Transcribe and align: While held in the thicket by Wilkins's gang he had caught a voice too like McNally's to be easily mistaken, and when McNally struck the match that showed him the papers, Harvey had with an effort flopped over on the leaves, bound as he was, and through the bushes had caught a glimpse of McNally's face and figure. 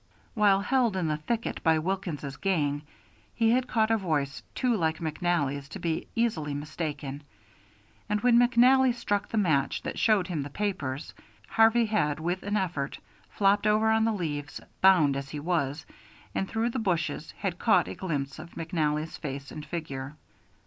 While 0.33 0.61
held 0.61 0.97
in 0.97 1.09
the 1.09 1.17
thicket 1.17 1.61
by 1.61 1.77
Wilkins's 1.77 2.35
gang 2.37 2.81
he 3.35 3.51
had 3.51 3.67
caught 3.67 3.91
a 3.91 3.97
voice 3.97 4.41
too 4.55 4.75
like 4.75 4.97
McNally's 4.97 5.69
to 5.69 5.79
be 5.79 6.07
easily 6.15 6.55
mistaken, 6.55 7.21
and 8.09 8.19
when 8.21 8.39
McNally 8.39 8.95
struck 8.95 9.29
the 9.29 9.37
match 9.37 9.83
that 9.83 9.99
showed 9.99 10.25
him 10.25 10.41
the 10.41 10.49
papers, 10.49 11.13
Harvey 11.49 11.85
had 11.85 12.19
with 12.19 12.41
an 12.41 12.57
effort 12.57 12.97
flopped 13.29 13.67
over 13.67 13.91
on 13.91 14.03
the 14.05 14.11
leaves, 14.11 14.59
bound 14.81 15.15
as 15.15 15.29
he 15.29 15.39
was, 15.39 15.85
and 16.33 16.49
through 16.49 16.71
the 16.71 16.79
bushes 16.79 17.35
had 17.37 17.59
caught 17.59 17.87
a 17.87 17.93
glimpse 17.93 18.39
of 18.39 18.55
McNally's 18.55 19.17
face 19.17 19.51
and 19.51 19.63
figure. 19.63 20.15